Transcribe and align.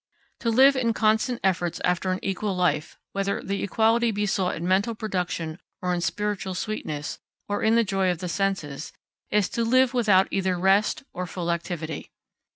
To 0.39 0.49
live 0.49 0.75
in 0.75 0.93
constant 0.95 1.39
efforts 1.43 1.79
after 1.83 2.11
an 2.11 2.17
equal 2.23 2.55
life, 2.55 2.97
whether 3.11 3.39
the 3.39 3.61
equality 3.61 4.09
be 4.09 4.25
sought 4.25 4.55
in 4.55 4.67
mental 4.67 4.95
production, 4.95 5.59
or 5.79 5.93
in 5.93 6.01
spiritual 6.01 6.55
sweetness, 6.55 7.19
or 7.47 7.61
in 7.61 7.75
the 7.75 7.83
joy 7.83 8.09
of 8.09 8.17
the 8.17 8.27
senses, 8.27 8.93
is 9.29 9.47
to 9.49 9.63
live 9.63 9.93
without 9.93 10.27
either 10.31 10.57
rest 10.57 11.03
or 11.13 11.27
full 11.27 11.51
activity. 11.51 12.09